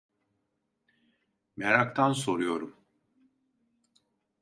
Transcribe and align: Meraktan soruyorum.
Meraktan 1.57 2.13
soruyorum. 2.13 2.75